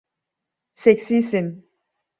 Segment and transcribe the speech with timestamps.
[0.73, 1.47] Seksisin.